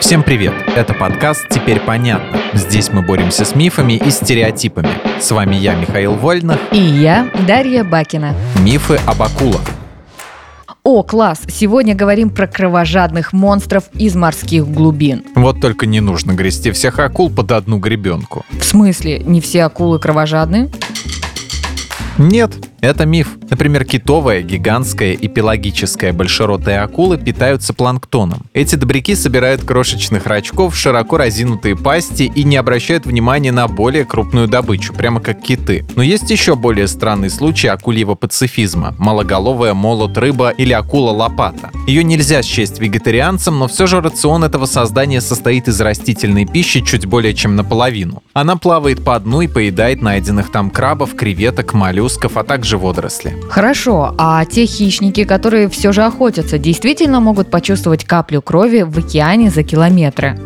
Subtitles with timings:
[0.00, 0.54] Всем привет!
[0.74, 2.40] Это подкаст «Теперь понятно».
[2.54, 4.88] Здесь мы боремся с мифами и стереотипами.
[5.20, 6.58] С вами я, Михаил Вольнах.
[6.72, 8.34] И я, Дарья Бакина.
[8.64, 9.60] Мифы об акулах.
[10.82, 11.42] О, класс!
[11.48, 15.22] Сегодня говорим про кровожадных монстров из морских глубин.
[15.34, 18.46] Вот только не нужно грести всех акул под одну гребенку.
[18.50, 20.70] В смысле, не все акулы кровожадные?
[22.16, 23.36] Нет, это миф.
[23.48, 28.46] Например, китовая, гигантская и пелагическая большеротая акулы питаются планктоном.
[28.54, 34.04] Эти добряки собирают крошечных рачков в широко разинутые пасти и не обращают внимания на более
[34.04, 35.84] крупную добычу, прямо как киты.
[35.96, 41.70] Но есть еще более странный случай акульего пацифизма– малоголовая молот-рыба или акула-лопата.
[41.86, 47.06] Ее нельзя счесть вегетарианцем, но все же рацион этого создания состоит из растительной пищи чуть
[47.06, 48.22] более чем наполовину.
[48.32, 53.34] Она плавает по дну и поедает найденных там крабов, креветок, моллюсков, а также водоросли.
[53.48, 59.50] Хорошо, а те хищники, которые все же охотятся, действительно могут почувствовать каплю крови в океане
[59.50, 60.38] за километры?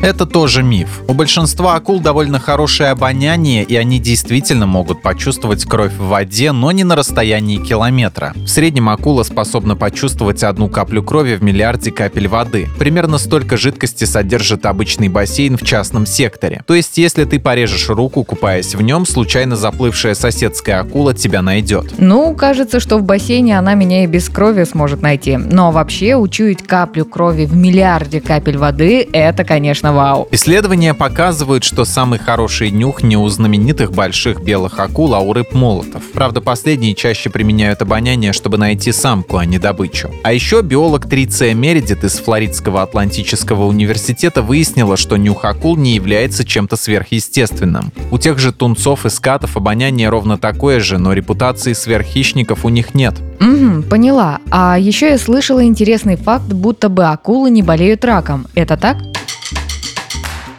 [0.00, 1.02] Это тоже миф.
[1.08, 6.72] У большинства акул довольно хорошее обоняние, и они действительно могут почувствовать кровь в воде, но
[6.72, 8.32] не на расстоянии километра.
[8.34, 12.68] В среднем акула способна почувствовать одну каплю крови в миллиарде капель воды.
[12.78, 16.62] Примерно столько жидкости содержит обычный бассейн в частном секторе.
[16.66, 21.94] То есть, если ты порежешь руку, купаясь в нем, случайно заплывшая соседская акула тебя найдет.
[21.98, 25.36] Ну, кажется, что в бассейне она меня и без крови сможет найти.
[25.36, 30.28] Но вообще, учуять каплю крови в миллиарде капель воды– это, конечно, вау.
[30.30, 36.02] Исследования показывают, что самый хороший нюх не у знаменитых больших белых акул, а у рыб-молотов.
[36.12, 40.10] Правда, последние чаще применяют обоняние, чтобы найти самку, а не добычу.
[40.22, 46.44] А еще биолог Триция Мередит из Флоридского Атлантического университета выяснила, что нюх акул не является
[46.44, 47.92] чем-то сверхъестественным.
[48.10, 52.94] У тех же тунцов и скатов обоняние ровно такое же, но репутации сверххищников у них
[52.94, 53.14] нет.
[53.40, 54.38] Угу, поняла.
[54.50, 58.46] А еще я слышала интересный факт, будто бы акулы не болеют раком.
[58.54, 58.98] Это так?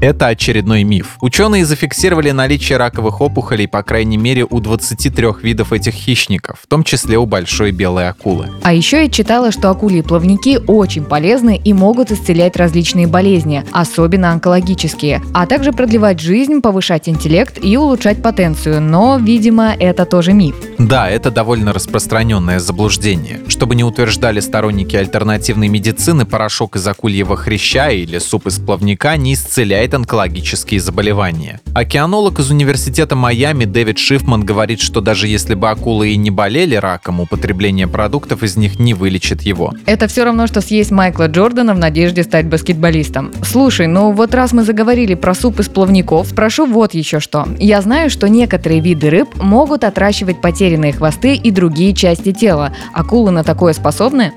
[0.00, 1.16] Это очередной миф.
[1.22, 6.84] Ученые зафиксировали наличие раковых опухолей по крайней мере у 23 видов этих хищников, в том
[6.84, 8.50] числе у большой белой акулы.
[8.62, 14.32] А еще я читала, что акульи плавники очень полезны и могут исцелять различные болезни, особенно
[14.32, 20.56] онкологические, а также продлевать жизнь, повышать интеллект и улучшать потенцию, но, видимо, это тоже миф.
[20.78, 23.40] Да, это довольно распространенное заблуждение.
[23.48, 29.34] Чтобы не утверждали сторонники альтернативной медицины, порошок из акульего хряща или суп из плавника не
[29.34, 31.60] исцеляет онкологические заболевания.
[31.74, 36.74] Океанолог из университета Майами Дэвид Шифман говорит, что даже если бы акулы и не болели
[36.74, 39.72] раком, употребление продуктов из них не вылечит его.
[39.86, 43.32] Это все равно, что съесть Майкла Джордана в надежде стать баскетболистом.
[43.42, 47.46] Слушай, ну вот раз мы заговорили про суп из плавников, спрошу вот еще что.
[47.58, 52.72] Я знаю, что некоторые виды рыб могут отращивать потерянные хвосты и другие части тела.
[52.92, 54.32] Акулы на такое способны?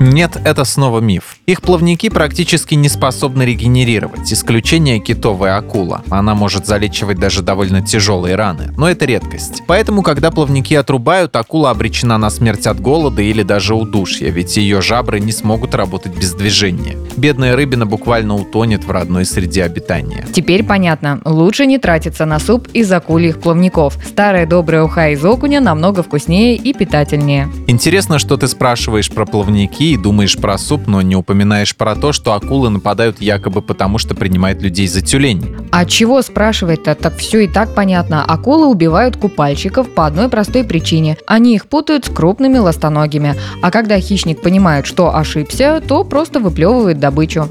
[0.00, 1.36] Нет, это снова миф.
[1.46, 4.32] Их плавники практически не способны регенерировать.
[4.32, 6.02] Исключение китовая акула.
[6.10, 8.74] Она может залечивать даже довольно тяжелые раны.
[8.76, 9.62] Но это редкость.
[9.68, 14.82] Поэтому, когда плавники отрубают, акула обречена на смерть от голода или даже удушья, ведь ее
[14.82, 16.96] жабры не смогут работать без движения.
[17.16, 20.26] Бедная рыбина буквально утонет в родной среде обитания.
[20.32, 21.20] Теперь понятно.
[21.24, 23.98] Лучше не тратиться на суп из акульих плавников.
[24.04, 27.48] Старая добрая уха из окуня намного вкуснее и питательнее.
[27.68, 32.12] Интересно, что ты спрашиваешь про плавники и думаешь про суп, но не упоминаешь про то,
[32.12, 35.56] что акулы нападают якобы потому, что принимают людей за тюлень.
[35.70, 36.94] А чего спрашивать-то?
[36.94, 38.24] Так все и так понятно.
[38.24, 41.16] Акулы убивают купальщиков по одной простой причине.
[41.26, 43.34] Они их путают с крупными ластоногими.
[43.62, 47.50] А когда хищник понимает, что ошибся, то просто выплевывает добычу.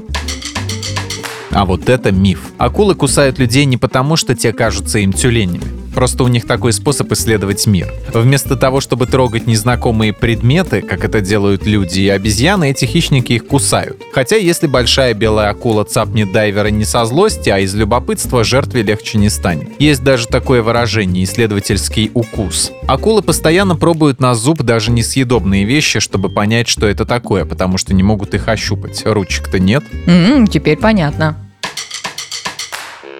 [1.52, 2.50] А вот это миф.
[2.58, 5.73] Акулы кусают людей не потому, что те кажутся им тюленями.
[5.94, 7.92] Просто у них такой способ исследовать мир.
[8.12, 13.46] Вместо того, чтобы трогать незнакомые предметы, как это делают люди и обезьяны, эти хищники их
[13.46, 14.02] кусают.
[14.12, 19.18] Хотя если большая белая акула цапнет дайвера не со злости, а из любопытства, жертве легче
[19.18, 19.68] не станет.
[19.80, 22.72] Есть даже такое выражение– исследовательский укус.
[22.86, 27.94] Акулы постоянно пробуют на зуб даже несъедобные вещи, чтобы понять, что это такое, потому что
[27.94, 29.02] не могут их ощупать.
[29.04, 29.84] Ручек-то нет.
[30.06, 31.36] М-м, теперь понятно.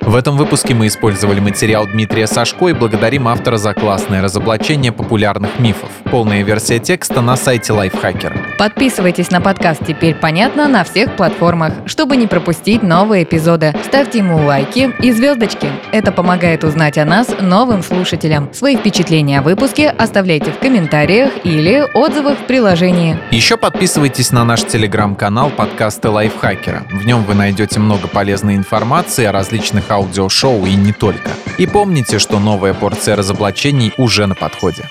[0.07, 5.59] В этом выпуске мы использовали материал Дмитрия Сашко и благодарим автора за классное разоблачение популярных
[5.59, 5.89] мифов.
[6.11, 8.37] Полная версия текста на сайте Лайфхакера.
[8.59, 13.75] Подписывайтесь на подкаст «Теперь понятно» на всех платформах, чтобы не пропустить новые эпизоды.
[13.83, 15.69] Ставьте ему лайки и звездочки.
[15.91, 18.53] Это помогает узнать о нас новым слушателям.
[18.53, 23.19] Свои впечатления о выпуске оставляйте в комментариях или отзывах в приложении.
[23.31, 26.83] Еще подписывайтесь на наш телеграм-канал подкасты Лайфхакера.
[26.91, 31.31] В нем вы найдете много полезной информации о различных аудиошоу и не только.
[31.59, 34.89] И помните, что новая порция разоблачений уже на подходе.